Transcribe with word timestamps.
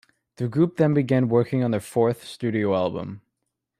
The 0.37 0.47
group 0.47 0.77
then 0.77 0.95
began 0.95 1.29
working 1.29 1.63
on 1.63 1.69
their 1.69 1.79
fourth 1.79 2.23
studio 2.23 2.73
album. 2.73 3.21